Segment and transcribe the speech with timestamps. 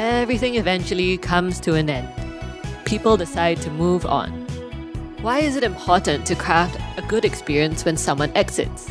[0.00, 2.08] Everything eventually comes to an end.
[2.86, 4.30] People decide to move on.
[5.20, 8.90] Why is it important to craft a good experience when someone exits?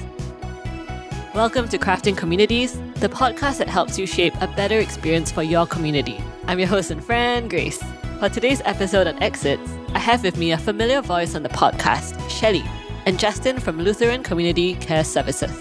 [1.34, 5.66] Welcome to Crafting Communities, the podcast that helps you shape a better experience for your
[5.66, 6.22] community.
[6.46, 7.82] I'm your host and friend, Grace.
[8.20, 12.30] For today's episode on exits, I have with me a familiar voice on the podcast,
[12.30, 12.64] Shelly,
[13.08, 15.60] and Justin from Lutheran Community Care Services.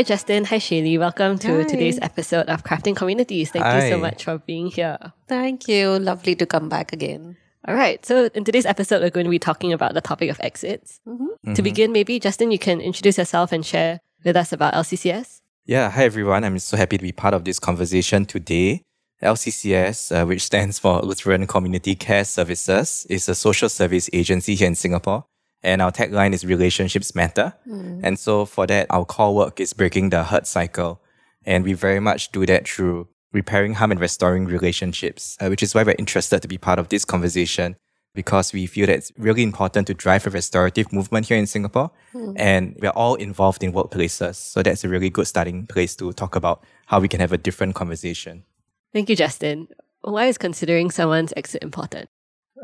[0.00, 0.46] Hi, Justin.
[0.46, 0.98] Hi, Shaylee.
[0.98, 1.64] Welcome to Hi.
[1.64, 3.50] today's episode of Crafting Communities.
[3.50, 4.96] Thank you so much for being here.
[5.28, 5.98] Thank you.
[5.98, 7.36] Lovely to come back again.
[7.68, 8.02] All right.
[8.06, 11.00] So, in today's episode, we're going to be talking about the topic of exits.
[11.06, 11.52] Mm-hmm.
[11.52, 15.42] To begin, maybe, Justin, you can introduce yourself and share with us about LCCS.
[15.66, 16.44] Yeah, hi everyone.
[16.44, 18.80] I'm so happy to be part of this conversation today.
[19.22, 24.66] LCCS, uh, which stands for Lutheran Community Care Services, is a social service agency here
[24.66, 25.26] in Singapore.
[25.62, 27.54] And our tagline is Relationships Matter.
[28.02, 31.00] And so for that, our core work is breaking the hurt cycle.
[31.44, 35.74] And we very much do that through repairing harm and restoring relationships, uh, which is
[35.74, 37.76] why we're interested to be part of this conversation
[38.14, 41.90] because we feel that it's really important to drive a restorative movement here in Singapore.
[42.36, 44.34] And we're all involved in workplaces.
[44.34, 47.38] So that's a really good starting place to talk about how we can have a
[47.38, 48.44] different conversation.
[48.92, 49.68] Thank you, Justin.
[50.00, 52.08] Why is considering someone's exit important?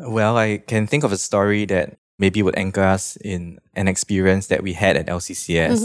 [0.08, 4.46] Well, I can think of a story that maybe would anchor us in an experience
[4.48, 5.80] that we had at LCCS.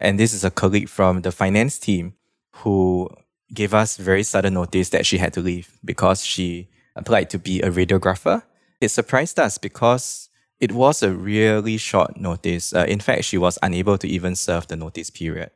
[0.00, 2.14] And this is a colleague from the finance team
[2.56, 3.08] who
[3.52, 7.60] gave us very sudden notice that she had to leave because she applied to be
[7.60, 8.42] a radiographer.
[8.80, 10.28] It surprised us because
[10.60, 12.72] it was a really short notice.
[12.74, 15.50] Uh, in fact, she was unable to even serve the notice period.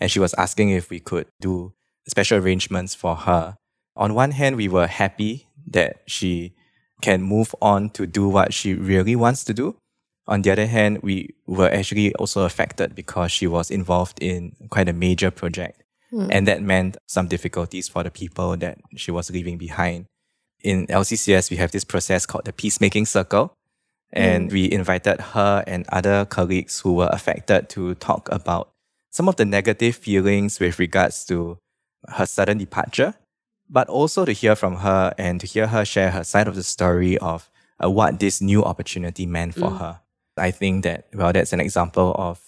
[0.00, 1.72] And she was asking if we could do
[2.08, 3.56] special arrangements for her.
[3.96, 6.54] On one hand, we were happy that she
[7.00, 9.76] can move on to do what she really wants to do.
[10.26, 14.88] On the other hand, we were actually also affected because she was involved in quite
[14.88, 15.82] a major project.
[16.10, 16.28] Hmm.
[16.30, 20.06] And that meant some difficulties for the people that she was leaving behind.
[20.62, 23.54] In LCCS, we have this process called the peacemaking circle.
[24.12, 24.54] And hmm.
[24.54, 28.70] we invited her and other colleagues who were affected to talk about
[29.10, 31.58] some of the negative feelings with regards to
[32.08, 33.14] her sudden departure,
[33.70, 36.62] but also to hear from her and to hear her share her side of the
[36.62, 37.48] story of
[37.82, 40.00] uh, what this new opportunity meant for her.
[40.36, 42.40] I think that, well, that's an example of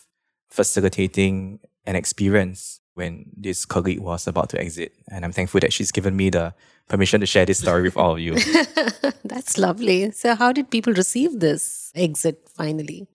[0.50, 4.93] facilitating an experience when this colleague was about to exit.
[5.11, 6.55] And I'm thankful that she's given me the
[6.88, 8.34] permission to share this story with all of you.
[9.25, 10.11] That's lovely.
[10.11, 13.09] So, how did people receive this exit finally?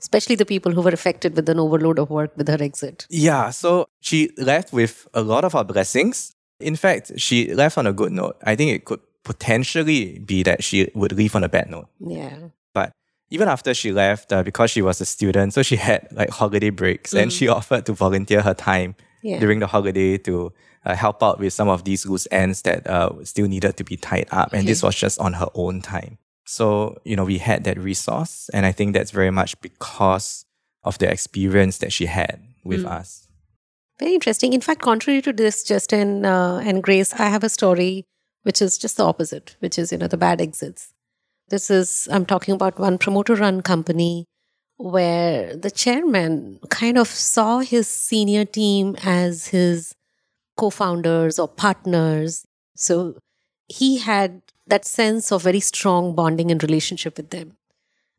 [0.00, 3.06] Especially the people who were affected with an overload of work with her exit.
[3.08, 6.33] Yeah, so she left with a lot of our blessings.
[6.64, 8.36] In fact, she left on a good note.
[8.44, 11.88] I think it could potentially be that she would leave on a bad note.
[12.00, 12.36] Yeah.
[12.72, 12.92] But
[13.30, 16.70] even after she left, uh, because she was a student, so she had like holiday
[16.70, 19.38] breaks and she offered to volunteer her time Yeah.
[19.40, 20.52] during the holiday to
[20.84, 23.96] uh, help out with some of these loose ends that uh, still needed to be
[23.96, 24.52] tied up.
[24.52, 26.18] And this was just on her own time.
[26.46, 28.50] So, you know, we had that resource.
[28.52, 30.44] And I think that's very much because
[30.82, 33.23] of the experience that she had with us.
[33.98, 34.52] Very interesting.
[34.52, 38.04] In fact, contrary to this, Justin uh, and Grace, I have a story
[38.42, 40.92] which is just the opposite, which is, you know, the bad exits.
[41.48, 44.26] This is, I'm talking about one promoter run company
[44.76, 49.94] where the chairman kind of saw his senior team as his
[50.56, 52.44] co founders or partners.
[52.74, 53.18] So
[53.68, 57.56] he had that sense of very strong bonding and relationship with them.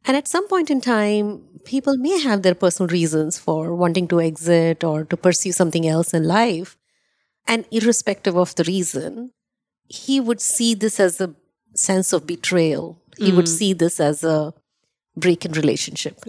[0.08, 4.22] And at some point in time, people may have their personal reasons for wanting to
[4.22, 6.78] exit or to pursue something else in life.
[7.48, 9.32] And irrespective of the reason,
[9.88, 11.34] he would see this as a
[11.76, 13.02] sense of betrayal.
[13.18, 13.58] He would mm.
[13.58, 14.54] see this as a
[15.16, 16.22] break in relationship.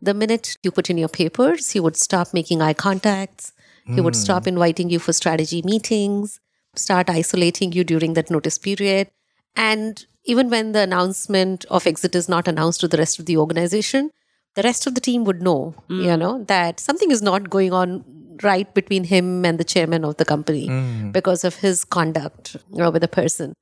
[0.00, 3.52] The minute you put in your papers, he would stop making eye contacts.
[3.86, 4.22] He would mm.
[4.24, 6.40] stop inviting you for strategy meetings,
[6.74, 9.10] start isolating you during that notice period.
[9.54, 13.36] And even when the announcement of exit is not announced to the rest of the
[13.36, 14.10] organization,
[14.54, 16.00] the rest of the team would know, hmm.
[16.00, 18.04] you know, that something is not going on
[18.42, 21.10] right between him and the chairman of the company hmm.
[21.10, 23.54] because of his conduct you know, with a person.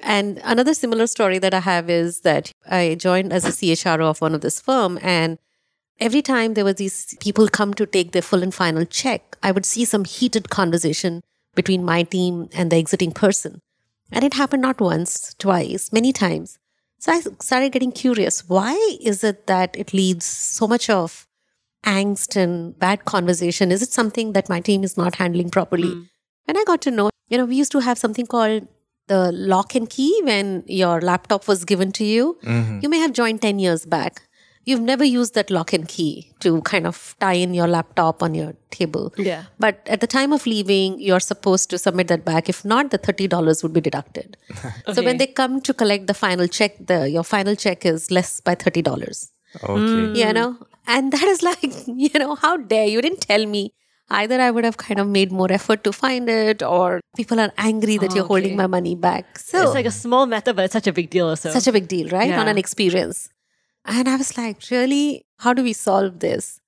[0.00, 4.20] And another similar story that I have is that I joined as a CHRO of
[4.20, 5.38] one of this firm and
[6.00, 9.52] every time there were these people come to take their full and final check, I
[9.52, 11.22] would see some heated conversation
[11.54, 13.60] between my team and the exiting person.
[14.12, 16.58] And it happened not once, twice, many times.
[16.98, 18.48] So I started getting curious.
[18.48, 21.26] Why is it that it leads so much of
[21.84, 23.70] angst and bad conversation?
[23.70, 25.90] Is it something that my team is not handling properly?
[25.90, 26.02] Hmm.
[26.48, 28.68] And I got to know, you know, we used to have something called
[29.06, 32.38] the lock and key when your laptop was given to you.
[32.42, 32.80] Mm-hmm.
[32.82, 34.22] You may have joined 10 years back.
[34.64, 38.34] You've never used that lock and key to kind of tie in your laptop on
[38.34, 39.12] your table.
[39.16, 39.44] Yeah.
[39.58, 42.48] But at the time of leaving, you're supposed to submit that back.
[42.48, 44.36] If not, the $30 would be deducted.
[44.94, 48.40] So when they come to collect the final check, the your final check is less
[48.40, 49.30] by $30
[49.62, 50.20] Okay.
[50.20, 50.32] you hmm.
[50.32, 50.56] know
[50.86, 53.72] and that is like you know how dare you didn't tell me
[54.10, 57.52] either i would have kind of made more effort to find it or people are
[57.56, 60.64] angry that Oh, you're holding my money back so It's like a small matter, but
[60.66, 61.50] it's such a big deal also.
[61.50, 63.28] such a big deal right on an experience
[63.84, 66.60] and i was like really how do we solve this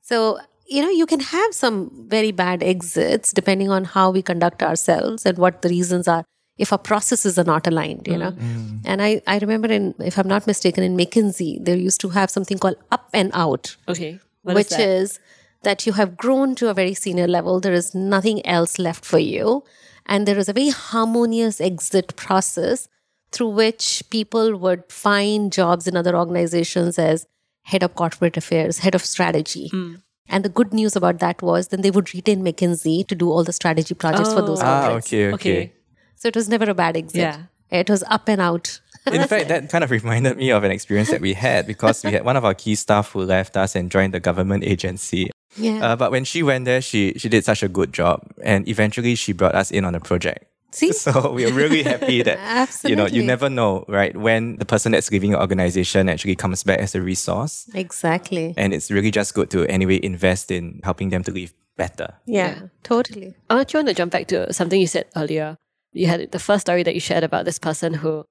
[0.00, 4.62] so you know you can have some very bad exits depending on how we conduct
[4.62, 6.24] ourselves and what the reasons are
[6.58, 8.80] if our processes are not aligned you know mm, mm.
[8.84, 12.30] and i i remember in if i'm not mistaken in mckinsey they used to have
[12.30, 14.18] something called up and out okay.
[14.42, 14.80] What which that?
[14.80, 15.20] is
[15.62, 17.60] that you have grown to a very senior level.
[17.60, 19.64] There is nothing else left for you.
[20.06, 22.88] And there is a very harmonious exit process
[23.32, 27.26] through which people would find jobs in other organizations as
[27.62, 29.68] head of corporate affairs, head of strategy.
[29.68, 29.94] Hmm.
[30.28, 33.44] And the good news about that was then they would retain McKinsey to do all
[33.44, 34.66] the strategy projects for those Oh.
[34.66, 34.96] Ah, corporates.
[35.06, 35.34] okay, okay.
[35.34, 35.72] okay.
[36.16, 37.20] So it was never a bad exit.
[37.20, 37.42] Yeah.
[37.70, 38.80] It was up and out.
[39.10, 42.12] In fact, that kind of reminded me of an experience that we had because we
[42.12, 45.30] had one of our key staff who left us and joined the government agency.
[45.56, 45.80] Yeah.
[45.84, 49.14] Uh, but when she went there, she she did such a good job, and eventually
[49.16, 50.44] she brought us in on a project.
[50.72, 50.92] See?
[51.02, 52.38] So we are really happy that
[52.84, 54.16] you know you never know, right?
[54.16, 58.54] When the person that's leaving your organization actually comes back as a resource, Exactly.
[58.56, 62.14] and it's really just good to anyway invest in helping them to live better.
[62.26, 63.34] Yeah, totally.
[63.50, 65.56] I actually want to jump back to something you said earlier.
[65.92, 68.24] You had the first story that you shared about this person who,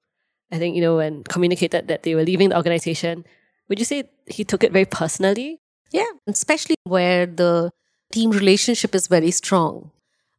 [0.50, 3.24] I think, you know, when communicated that they were leaving the organization,
[3.68, 5.60] would you say he took it very personally?
[5.92, 7.70] Yeah, especially where the
[8.10, 9.90] team relationship is very strong.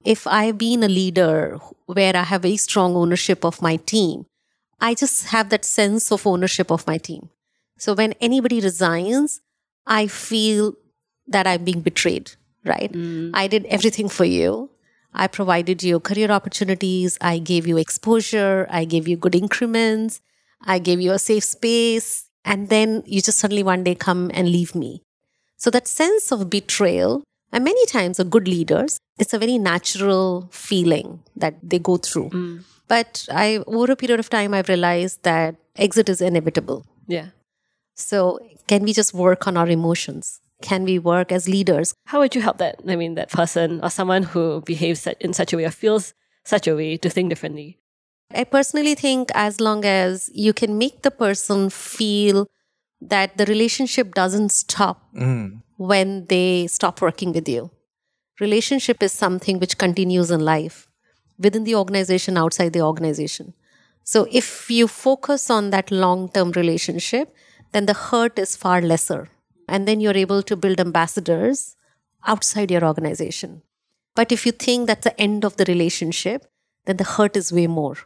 [0.04, 4.26] If I've been a leader where I have very strong ownership of my team,
[4.82, 7.30] I just have that sense of ownership of my team.
[7.78, 9.42] So when anybody resigns,
[9.88, 10.76] I feel
[11.28, 12.32] that I'm being betrayed,
[12.66, 12.92] right?
[12.92, 13.32] Mm.
[13.34, 14.70] I did everything for you.
[15.14, 17.18] I provided you career opportunities.
[17.22, 18.68] I gave you exposure.
[18.70, 20.22] I gave you good increments.
[20.66, 22.26] I gave you a safe space.
[22.44, 25.02] And then you just suddenly one day come and leave me.
[25.56, 27.24] So that sense of betrayal,
[27.54, 32.30] and many times are good leaders, it's a very natural feeling that they go through.
[32.30, 32.64] Mm.
[32.88, 36.86] But I over a period of time I've realized that exit is inevitable.
[37.08, 37.28] Yeah.
[37.96, 40.42] So can we just work on our emotions?
[40.62, 41.94] Can we work as leaders?
[42.06, 42.80] How would you help that?
[42.88, 46.14] I mean, that person or someone who behaves in such a way or feels
[46.46, 47.78] such a way to think differently.
[48.34, 52.48] I personally think as long as you can make the person feel
[53.02, 55.62] that the relationship doesn't stop mm.
[55.92, 57.70] When they stop working with you.
[58.40, 60.88] Relationship is something which continues in life
[61.38, 63.54] within the organization, outside the organization.
[64.04, 67.36] So if you focus on that long term relationship,
[67.74, 69.28] then the hurt is far lesser.
[69.68, 71.76] And then you're able to build ambassadors
[72.26, 73.62] outside your organization.
[74.16, 76.46] But if you think that's the end of the relationship,
[76.86, 77.98] then the hurt is way more.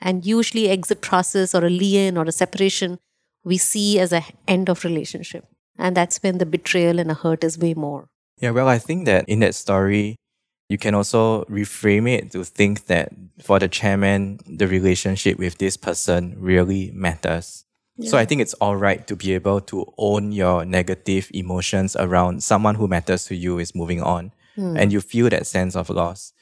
[0.00, 2.98] And usually exit process or a lien or a separation
[3.44, 5.49] we see as a end of relationship.
[5.80, 8.08] And that's when the betrayal and the hurt is way more.
[8.38, 10.16] Yeah, well, I think that in that story,
[10.68, 13.12] you can also reframe it to think that
[13.42, 17.64] for the chairman, the relationship with this person really matters.
[18.02, 22.42] So I think it's all right to be able to own your negative emotions around
[22.42, 24.76] someone who matters to you is moving on hmm.
[24.76, 26.32] and you feel that sense of loss.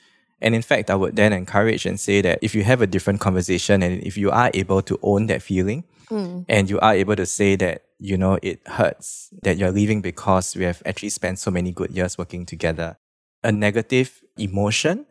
[0.41, 3.21] And in fact, I would then encourage and say that if you have a different
[3.21, 6.43] conversation and if you are able to own that feeling hmm.
[6.49, 10.57] and you are able to say that, you know, it hurts that you're leaving because
[10.57, 12.97] we have actually spent so many good years working together.
[13.43, 15.07] A negative emotion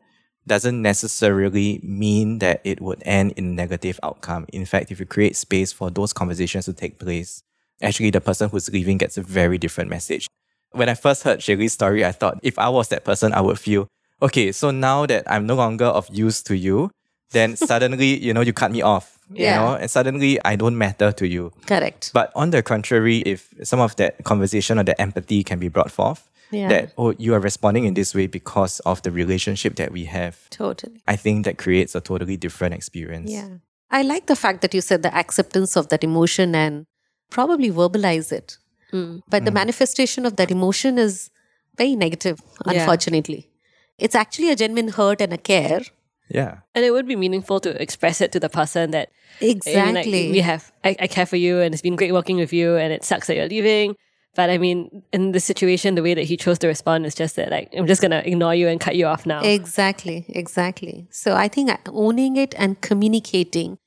[0.46, 4.46] doesn't necessarily mean that it would end in a negative outcome.
[4.54, 7.44] In fact, if you create space for those conversations to take place,
[7.82, 10.28] actually the person who's leaving gets a very different message.
[10.72, 13.60] When I first heard Shaylee's story, I thought if I was that person, I would
[13.60, 13.88] feel,
[14.22, 16.92] okay, so now that I'm no longer of use to you,
[17.32, 19.17] then suddenly, you know, you cut me off.
[19.30, 21.52] You know, and suddenly I don't matter to you.
[21.66, 22.12] Correct.
[22.14, 25.92] But on the contrary, if some of that conversation or the empathy can be brought
[25.92, 26.70] forth, Yeah.
[26.70, 30.50] that, oh, you are responding in this way because of the relationship that we have,
[30.50, 31.02] Totally.
[31.08, 33.32] I think that creates a totally different experience.
[33.32, 33.50] Yeah.
[33.92, 36.86] I like the fact that you said the acceptance of that emotion and
[37.30, 38.58] probably verbalize it.
[38.92, 39.18] Hmm.
[39.30, 39.56] But the hmm.
[39.56, 41.30] manifestation of that emotion is
[41.78, 42.74] very negative, Yeah.
[42.74, 43.50] unfortunately.
[43.98, 45.82] It's actually a genuine hurt and a care.
[46.30, 46.60] Yeah.
[46.76, 49.10] And it would be meaningful to express it to the person that
[49.42, 50.32] I mean, like, Exactly.
[50.32, 52.92] we have I, I care for you and it's been great working with you and
[52.92, 53.96] it sucks that you're leaving.
[54.36, 57.36] But I mean, in this situation, the way that he chose to respond is just
[57.38, 59.42] that like I'm just gonna ignore you and cut you off now.
[59.42, 61.08] Exactly, exactly.
[61.10, 63.78] So I think owning it and communicating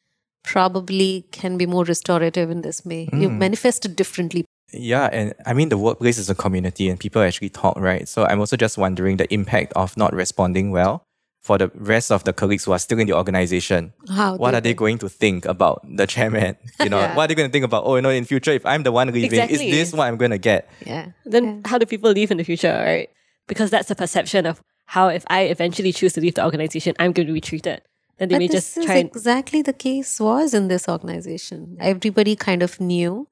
[0.42, 3.08] probably can be more restorative in this way.
[3.12, 3.38] You mm.
[3.38, 4.44] manifest it differently.
[4.72, 8.08] Yeah, and I mean the workplace is a community and people actually talk, right?
[8.08, 11.04] So I'm also just wondering the impact of not responding well
[11.40, 13.92] for the rest of the colleagues who are still in the organization.
[14.08, 16.56] How what are they going to think about the chairman?
[16.80, 17.14] You know, Yeah.
[17.16, 17.84] what are they going to think about?
[17.86, 19.70] Oh, you know, in future, if I'm the one leaving, Exactly.
[19.70, 20.68] is this what I'm going to get?
[20.86, 21.06] Yeah.
[21.24, 23.08] Then how do people leave in the future, right?
[23.48, 27.12] Because that's the perception of how if I eventually choose to leave the organization, I'm
[27.12, 27.80] going to be treated.
[28.18, 30.88] Then they But may this just is try and exactly the case was in this
[30.88, 31.78] organization.
[31.80, 33.28] Everybody kind of knew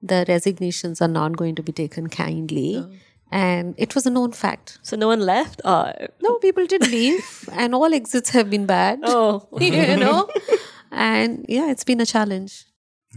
[0.00, 2.76] the resignations are not going to be taken kindly.
[2.78, 2.90] Oh.
[3.30, 4.78] And it was a known fact.
[4.82, 5.92] so no one left or
[6.22, 9.00] No, people did leave, and all exits have been bad.
[9.04, 10.28] oh you know?
[10.90, 12.64] And yeah, it's been a challenge.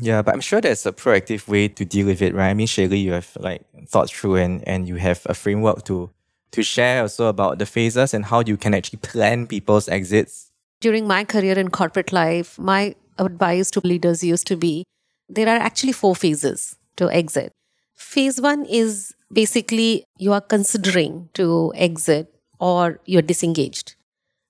[0.02, 2.50] Yeah, but I'm sure there's a proactive way to deal with it, right?
[2.50, 6.10] I mean, Shaylee, you have like thought through and, and you have a framework to
[6.52, 10.52] to share also about the phases and how you can actually plan people's exits.
[10.82, 14.84] During my career in corporate life, my advice to leaders used to be
[15.30, 17.54] there are actually four phases to exit.
[17.96, 23.96] Phase one is basically you are considering to exit or you're disengaged.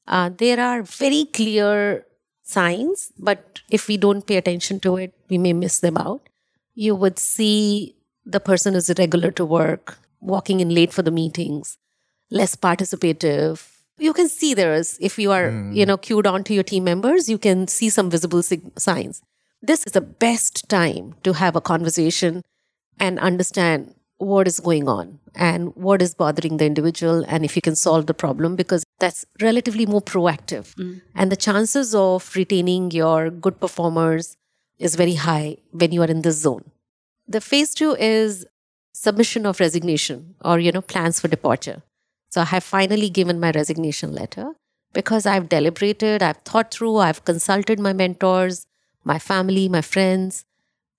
[0.07, 2.05] Uh, there are very clear
[2.43, 6.27] signs, but if we don't pay attention to it, we may miss them out.
[6.73, 7.95] You would see
[8.25, 11.77] the person is irregular to work, walking in late for the meetings,
[12.29, 13.67] less participative.
[13.97, 17.29] You can see there's, if you are, you know, cued on to your team members,
[17.29, 19.21] you can see some visible sig- signs.
[19.61, 22.41] This is the best time to have a conversation
[22.99, 27.61] and understand what is going on and what is bothering the individual and if you
[27.61, 30.75] can solve the problem because that's relatively more proactive.
[30.75, 31.01] Mm.
[31.15, 34.37] And the chances of retaining your good performers
[34.77, 36.69] is very high when you are in this zone.
[37.27, 38.45] The phase 2 is
[38.93, 41.81] submission of resignation or you know plans for departure.
[42.29, 44.51] So i have finally given my resignation letter
[44.93, 48.65] because i've deliberated i've thought through i've consulted my mentors
[49.03, 50.45] my family my friends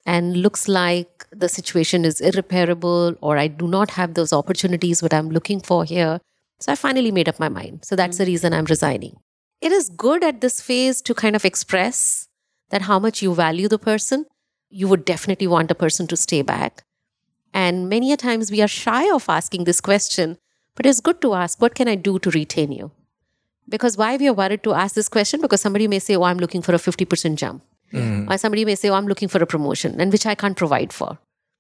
[0.05, 5.15] and looks like the situation is irreparable or I do not have those opportunities what
[5.15, 6.21] I'm looking for here.
[6.61, 7.85] So I finally made up my mind.
[7.85, 8.29] So that's the mm.
[8.29, 9.17] reason I'm resigning.
[9.61, 12.29] It is good at this phase to kind of express
[12.71, 14.27] that how much you value the person.
[14.71, 16.85] You would definitely want a person to stay back.
[17.55, 20.39] And many a times we are shy of asking this question,
[20.75, 22.91] but it's good to ask, what can I do to retain you?
[23.69, 25.41] Because why we are worried to ask this question?
[25.41, 27.63] Because somebody may say, oh, I'm looking for a 50% jump.
[27.93, 28.31] Mm.
[28.31, 30.93] Or somebody may say, oh, I'm looking for a promotion, and which I can't provide
[30.93, 31.19] for.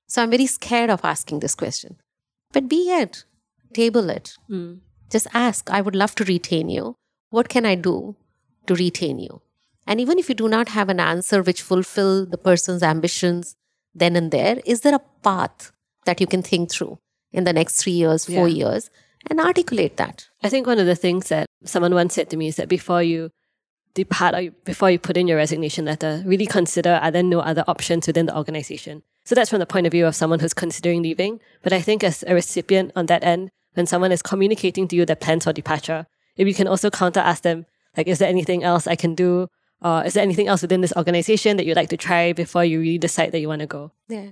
[0.09, 1.97] So I'm very scared of asking this question.
[2.53, 3.25] But be it,
[3.73, 4.35] table it.
[4.49, 4.75] Hmm.
[5.11, 6.97] Just ask, I would love to retain you.
[7.31, 8.17] What can I do
[8.67, 9.41] to retain you?
[9.87, 13.57] And even if you do not have an answer which fulfill the person's ambitions
[13.95, 15.73] then and there, is there a path
[16.07, 16.99] that you can think through
[17.33, 18.69] in the next three years, four Yeah.
[18.71, 18.91] years,
[19.29, 20.29] and articulate that?
[20.43, 23.03] I think one of the things that someone once said to me is that before
[23.03, 23.31] you
[23.95, 27.65] depart you- before you put in your resignation letter, really consider are there no other
[27.67, 29.03] options within the organization.
[29.25, 31.41] So that's from the point of view of someone who's considering leaving.
[31.63, 35.07] But I think as a recipient on that end, when someone is communicating to you
[35.07, 36.07] their plans for departure,
[36.37, 39.49] if you can also counter ask them, like, is there anything else I can do?
[39.83, 42.81] Or is there anything else within this organization that you'd like to try before you
[42.81, 43.93] really decide that you want to go?
[44.09, 44.31] Yeah.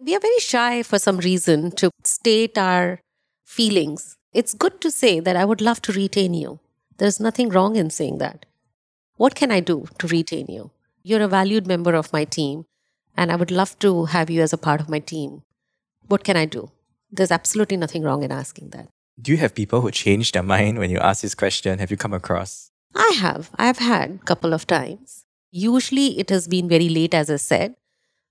[0.00, 3.00] We are very shy for some reason to state our
[3.44, 4.16] feelings.
[4.32, 6.58] It's good to say that I would love to retain you.
[6.98, 8.46] There's nothing wrong in saying that.
[9.22, 10.72] What can I do to retain you?
[11.04, 12.64] You're a valued member of my team,
[13.16, 15.42] and I would love to have you as a part of my team.
[16.08, 16.72] What can I do?
[17.12, 18.88] There's absolutely nothing wrong in asking that.
[19.20, 21.78] Do you have people who change their mind when you ask this question?
[21.78, 22.72] Have you come across?
[22.96, 23.52] I have.
[23.54, 25.24] I've had a couple of times.
[25.52, 27.76] Usually it has been very late, as I said,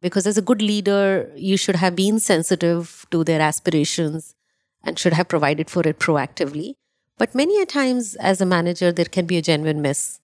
[0.02, 4.36] because as a good leader, you should have been sensitive to their aspirations
[4.84, 6.74] and should have provided for it proactively.
[7.18, 10.18] But many a times, as a manager, there can be a genuine miss.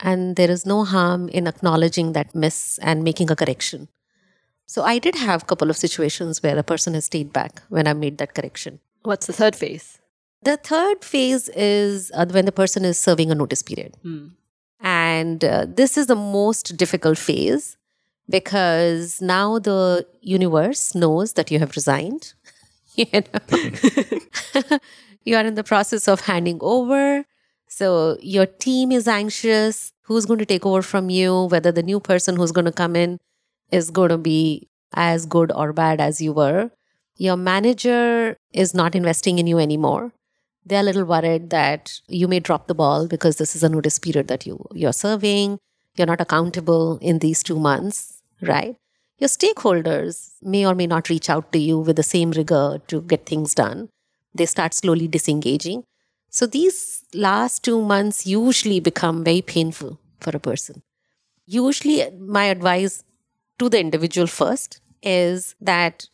[0.00, 3.88] And there is no harm in acknowledging that miss and making a correction.
[4.66, 7.86] So I did have a couple of situations where a person has stayed back when
[7.86, 8.80] I made that correction.
[9.02, 9.98] What's the third phase?
[10.42, 13.96] The third phase is uh, when the person is serving a notice period.
[14.80, 17.76] And uh, this is the most difficult phase
[18.28, 22.34] because now the universe knows that you have resigned.
[22.94, 23.20] you, know?
[25.24, 27.24] you are in the process of handing over.
[27.76, 29.92] So your team is anxious.
[30.02, 31.46] Who's going to take over from you?
[31.54, 33.18] Whether the new person who's going to come in
[33.70, 36.70] is going to be as good or bad as you were.
[37.16, 40.12] Your manager is not investing in you anymore
[40.66, 43.98] they're a little worried that you may drop the ball because this is a notice
[43.98, 45.58] period that you you're serving
[45.96, 48.76] you're not accountable in these 2 months right
[49.18, 53.00] your stakeholders may or may not reach out to you with the same rigor to
[53.12, 53.88] get things done
[54.34, 55.84] they start slowly disengaging
[56.36, 56.78] so these
[57.24, 59.90] last 2 months usually become very painful
[60.24, 60.82] for a person.
[61.56, 61.98] Usually
[62.38, 62.96] my advice
[63.60, 66.06] to the individual first is that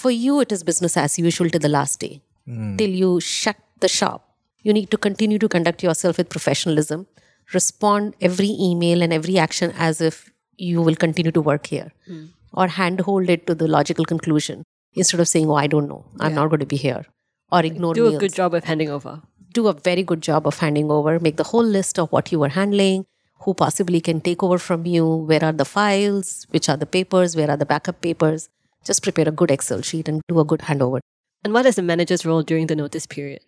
[0.00, 2.20] for you, it is business as usual to the last day.
[2.46, 2.76] Hmm.
[2.76, 4.28] Till you shut the shop,
[4.62, 7.06] you need to continue to conduct yourself with professionalism,
[7.52, 12.24] respond every email and every action as if you will continue to work here, hmm.
[12.52, 16.34] or handhold it to the logical conclusion instead of saying, Oh, I don't know, I'm
[16.34, 17.04] not going to be here,
[17.50, 19.22] or ignore Do a good job of handing over.
[19.54, 22.38] Do a very good job of handing over, make the whole list of what you
[22.38, 23.06] were handling,
[23.40, 27.36] who possibly can take over from you, where are the files, which are the papers,
[27.36, 28.48] where are the backup papers.
[28.84, 31.00] Just prepare a good Excel sheet and do a good handover.
[31.42, 33.40] And what is the manager's role during the notice period?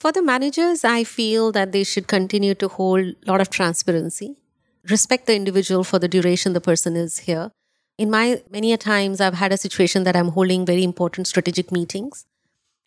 [0.00, 4.36] For the managers, I feel that they should continue to hold a lot of transparency,
[4.90, 7.50] respect the individual for the duration the person is here.
[7.96, 11.70] In my many a times, I've had a situation that I'm holding very important strategic
[11.70, 12.26] meetings.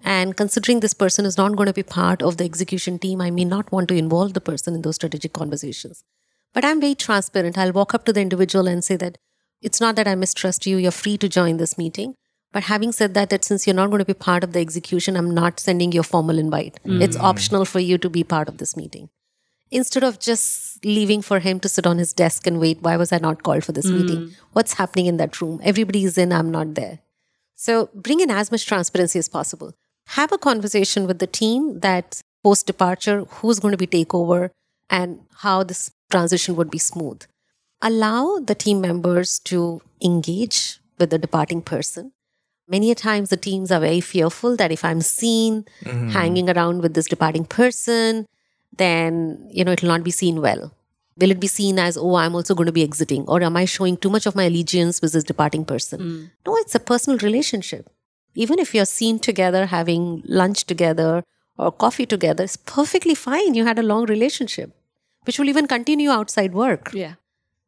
[0.04, 3.32] And considering this person is not going to be part of the execution team, I
[3.32, 6.04] may not want to involve the person in those strategic conversations.
[6.54, 7.58] But I'm very transparent.
[7.58, 9.18] I'll walk up to the individual and say that
[9.62, 12.16] it's not that I mistrust you, you're free to join this meeting.
[12.54, 15.18] But having said that, that since you're not going to be part of the execution,
[15.18, 16.80] I'm not sending you a formal invite.
[16.86, 17.02] Mm.
[17.02, 19.10] It's optional for you to be part of this meeting.
[19.70, 23.12] Instead of just leaving for him to sit on his desk and wait, why was
[23.12, 24.02] I not called for this mm.
[24.02, 24.36] meeting?
[24.54, 25.60] What's happening in that room?
[25.64, 27.00] Everybody is in, I'm not there.
[27.56, 29.74] So bring in as much transparency as possible.
[30.12, 34.52] Have a conversation with the team that post departure, who's going to be takeover
[34.90, 37.22] and how this transition would be smooth.
[37.82, 42.14] Allow the team members to engage with the departing person.
[42.70, 46.10] Many a times the teams are very fearful that if I'm seen mm-hmm.
[46.10, 48.26] hanging around with this departing person,
[48.76, 50.74] then you know it'll not be seen well.
[51.18, 53.26] Will it be seen as, oh, I'm also going to be exiting?
[53.28, 56.00] Or am I showing too much of my allegiance with this departing person?
[56.00, 56.32] Mm.
[56.46, 57.90] No, it's a personal relationship.
[58.38, 61.24] Even if you're seen together, having lunch together
[61.58, 63.56] or coffee together, it's perfectly fine.
[63.56, 64.76] You had a long relationship,
[65.24, 66.92] which will even continue outside work.
[66.94, 67.16] Yeah.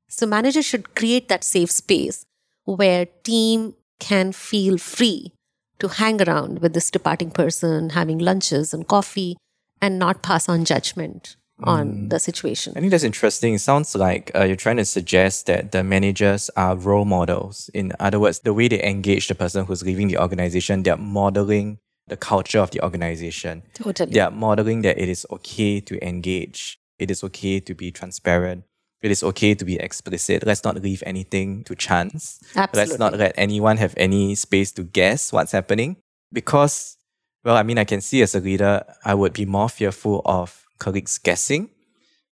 [0.08, 2.24] So managers should create that safe space
[2.66, 5.34] where team can feel free
[5.80, 9.38] to hang around with this departing person, having lunches and coffee,
[9.82, 12.74] and not pass on judgment on the situation.
[12.76, 13.54] I think that's interesting.
[13.54, 17.70] It sounds like uh, you're trying to suggest that the managers are role models.
[17.74, 21.80] In other words, the way they engage the person who's leaving the organization, they're modeling
[22.08, 23.64] the culture of the organization.
[23.74, 24.12] Totally.
[24.12, 26.80] They are modeling that it is okay to engage.
[26.98, 28.64] It is okay to be transparent.
[29.02, 30.46] It is okay to be explicit.
[30.46, 32.40] Let's not leave anything to chance.
[32.56, 32.78] Absolutely.
[32.78, 35.98] Let's not let anyone have any space to guess what's happening.
[36.34, 36.98] Because,
[37.44, 40.66] well, I mean, I can see as a leader, I would be more fearful of
[40.80, 41.70] colleagues guessing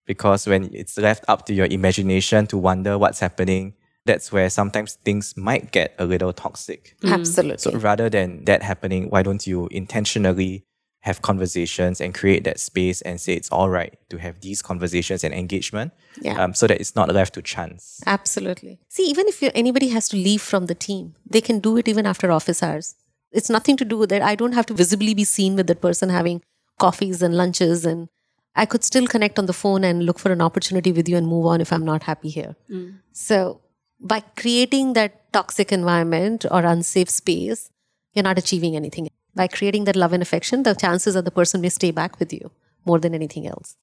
[0.07, 4.95] because when it's left up to your imagination to wonder what's happening, that's where sometimes
[5.05, 6.95] things might get a little toxic.
[7.05, 7.59] Absolutely.
[7.59, 10.65] So rather than that happening, why don't you intentionally
[11.01, 15.23] have conversations and create that space and say it's all right to have these conversations
[15.25, 16.43] and engagement Yeah.
[16.43, 18.01] um, so that it's not left to chance.
[18.07, 18.81] Absolutely.
[18.89, 22.07] See, even if anybody has to leave from the team, they can do it even
[22.07, 22.95] after office hours.
[23.33, 24.23] It's nothing to do with that.
[24.23, 26.43] I don't have to visibly be seen with that person having
[26.79, 28.09] coffees and lunches, and
[28.57, 31.27] I could still connect on the phone and look for an opportunity with you and
[31.27, 32.55] move on if I'm not happy here.
[32.69, 32.91] Hmm.
[33.13, 33.61] So,
[34.01, 37.71] by creating that toxic environment or unsafe space,
[38.13, 39.09] you're not achieving anything.
[39.35, 42.33] By creating that love and affection, the chances are the person may stay back with
[42.33, 42.51] you
[42.85, 43.77] more than anything else.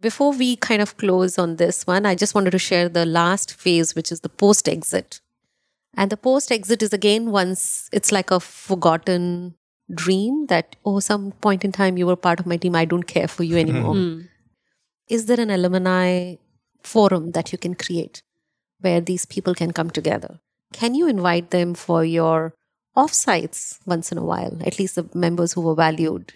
[0.00, 3.54] Before we kind of close on this one, I just wanted to share the last
[3.54, 5.20] phase, which is the post exit.
[5.94, 9.54] And the post exit is again once it's like a forgotten
[9.94, 13.04] dream that, oh, some point in time you were part of my team, I don't
[13.04, 14.22] care for you anymore.
[15.08, 16.36] Is there an alumni
[16.82, 18.22] forum that you can create
[18.80, 20.40] where these people can come together?
[20.72, 22.54] Can you invite them for your
[22.96, 26.32] offsites once in a while, at least the members who were valued?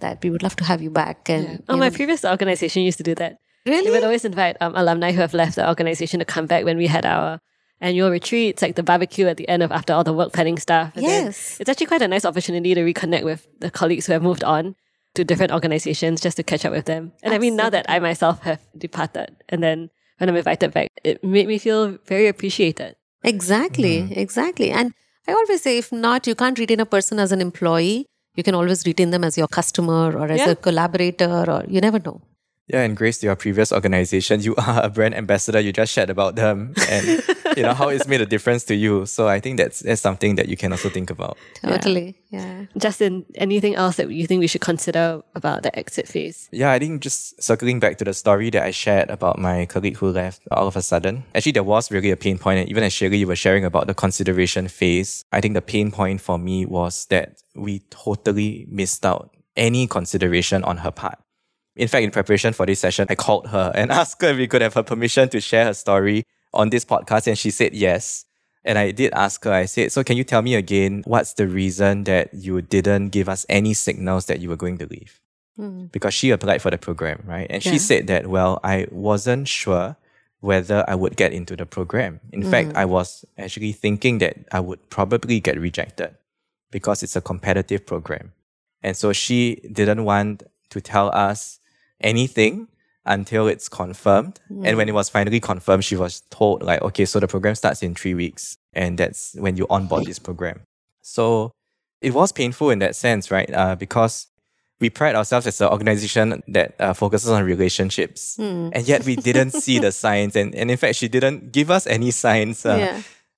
[0.00, 1.28] That we would love to have you back.
[1.28, 1.56] And Yeah.
[1.68, 3.38] Oh, my know- previous organization used to do that.
[3.64, 6.66] They really, would always invite um, alumni who have left the organization to come back
[6.66, 7.40] when we had our
[7.80, 10.92] annual retreats, like the barbecue at the end of after all the work planning stuff.
[10.94, 11.58] And Yes.
[11.60, 14.74] it's actually quite a nice opportunity to reconnect with the colleagues who have moved on
[15.14, 17.12] to different organizations just to catch up with them.
[17.22, 20.88] And I mean, now that I myself have departed, and then when I'm invited back,
[21.04, 22.96] it made me feel very appreciated.
[23.22, 24.18] Exactly, Mm-hmm.
[24.18, 24.70] exactly.
[24.70, 24.92] And
[25.26, 28.06] I always say, if not, you can't retain a person as an employee.
[28.36, 30.50] You can always retain them as your customer or as Yeah.
[30.50, 32.20] a collaborator, or you never know.
[32.66, 35.60] Yeah, and Grace, to your previous organization, you are a brand ambassador.
[35.60, 37.22] You just shared about them and
[37.56, 39.04] you know how it's made a difference to you.
[39.04, 41.36] So I think that's that's something that you can also think about.
[41.62, 42.16] Totally.
[42.30, 42.64] Yeah.
[42.78, 46.48] Justin, anything else that you think we should consider about the exit phase?
[46.52, 49.98] Yeah, I think just circling back to the story that I shared about my colleague
[49.98, 51.24] who left all of a sudden.
[51.34, 53.88] Actually, there was really a pain point, and even as Sherry, you were sharing about
[53.88, 55.24] the consideration phase.
[55.32, 60.64] I think the pain point for me was that we totally missed out any consideration
[60.64, 61.18] on her part.
[61.76, 64.46] In fact, in preparation for this session, I called her and asked her if we
[64.46, 68.24] could have her permission to share her story on this podcast, and she said yes.
[68.64, 71.46] And I did ask her, I said, So can you tell me again what's the
[71.46, 75.20] reason that you didn't give us any signals that you were going to leave?
[75.58, 75.92] Mm.
[75.92, 77.46] Because she applied for the program, right?
[77.50, 77.72] And Yeah.
[77.72, 79.96] she said that, well, I wasn't sure
[80.40, 82.20] whether I would get into the program.
[82.32, 86.14] In fact, I was actually thinking that I would probably get rejected
[86.70, 88.32] because it's a competitive program.
[88.82, 91.60] And so she didn't want to tell us
[92.00, 92.68] anything
[93.06, 94.40] until it's confirmed.
[94.64, 97.82] And when it was finally confirmed, she was told, like, okay, so the program starts
[97.82, 98.56] in three weeks.
[98.72, 100.62] And that's when you onboard this program.
[101.02, 101.52] So
[102.00, 103.52] it was painful in that sense, right?
[103.52, 104.28] Uh, because
[104.80, 108.38] we pride ourselves as an organization that uh, focuses on relationships.
[108.72, 110.34] And yet we didn't see the signs.
[110.34, 112.64] And, and in fact, she didn't give us any signs.
[112.66, 112.76] Uh,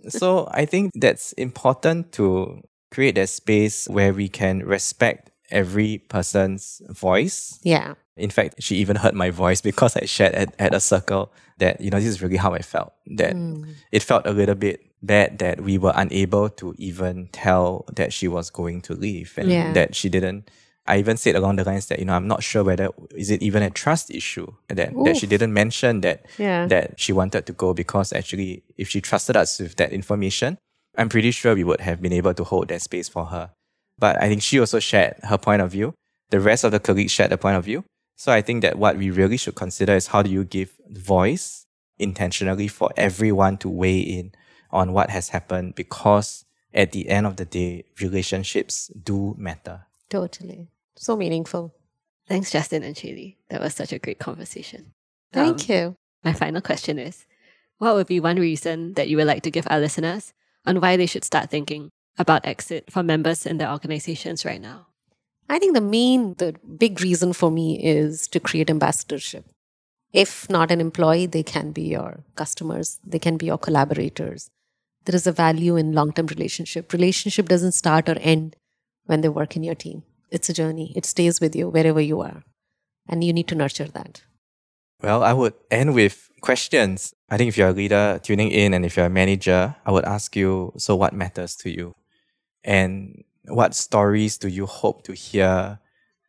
[0.02, 0.10] yeah.
[0.10, 6.82] so I think that's important to create that space where we can respect every person's
[6.88, 7.58] voice.
[7.62, 7.94] Yeah.
[8.16, 11.80] In fact, she even heard my voice because I shared at, at a circle that,
[11.80, 12.92] you know, this is really how I felt.
[13.06, 13.64] That hmm.
[13.92, 18.28] it felt a little bit bad that we were unable to even tell that she
[18.28, 19.72] was going to leave and Yeah.
[19.72, 20.50] that she didn't.
[20.88, 23.42] I even said along the lines that, you know, I'm not sure whether is it
[23.42, 26.66] even a trust issue that, that she didn't mention that Yeah.
[26.66, 30.58] that she wanted to go because actually if she trusted us with that information,
[30.96, 33.50] I'm pretty sure we would have been able to hold that space for her.
[33.98, 35.94] But I think she also shared her point of view.
[36.30, 37.84] The rest of the colleagues shared the point of view.
[38.16, 41.66] So I think that what we really should consider is how do you give voice
[41.98, 44.32] intentionally for everyone to weigh in
[44.70, 49.86] on what has happened because at the end of the day, relationships do matter.
[50.10, 50.68] Totally.
[50.96, 51.74] So meaningful.
[52.28, 53.36] Thanks, Justin and Shaylee.
[53.50, 54.92] That was such a great conversation.
[55.32, 55.96] Thank Um, you.
[56.24, 57.24] My final question is
[57.78, 60.32] What would be one reason that you would like to give our listeners
[60.64, 64.86] on why they should start thinking about exit for members in their organizations right now?
[65.48, 69.44] I think the main, the big reason for me is to create ambassadorship.
[70.12, 74.50] If not an employee, they can be your customers, they can be your collaborators.
[75.04, 76.92] There is a value in long term relationship.
[76.92, 78.56] Relationship doesn't start or end
[79.04, 80.02] when they work in your team.
[80.30, 80.92] It's a journey.
[80.96, 82.42] It stays with you wherever you are.
[83.08, 84.22] And you need to nurture that.
[85.02, 87.14] Well, I would end with questions.
[87.30, 90.04] I think if you're a leader tuning in and if you're a manager, I would
[90.04, 91.94] ask you so, what matters to you?
[92.64, 95.78] And what stories do you hope to hear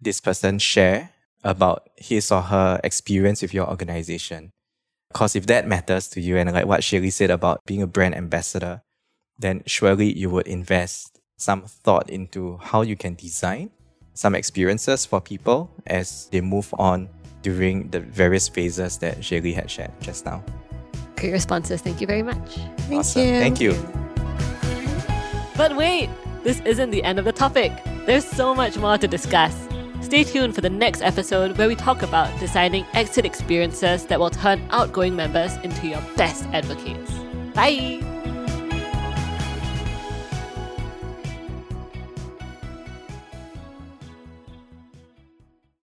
[0.02, 1.12] this person share
[1.44, 4.52] about his or her experience with your organization?
[5.12, 8.16] Because if that matters to you, and like what Shirley said about being a brand
[8.16, 8.82] ambassador,
[9.40, 13.70] then surely you would invest some thought into how you can design
[14.14, 17.08] some experiences for people as they move on
[17.44, 20.44] during the various phases that Shirley had shared just now.
[21.16, 21.82] Great responses.
[21.82, 22.56] Thank you very much.
[22.90, 23.22] Thank awesome.
[23.22, 23.40] you.
[23.40, 23.74] Thank you.
[25.56, 26.10] But wait,
[26.48, 27.74] this isn't the end of the topic.
[28.06, 29.68] There's so much more to discuss.
[30.00, 34.30] Stay tuned for the next episode where we talk about designing exit experiences that will
[34.30, 37.12] turn outgoing members into your best advocates.
[37.54, 38.17] Bye!